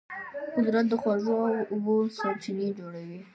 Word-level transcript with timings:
قدرت 0.55 0.85
د 0.89 0.93
خوږو 1.01 1.35
اوبو 1.71 1.95
سرچینې 2.17 2.67
جوړوي. 2.79 3.19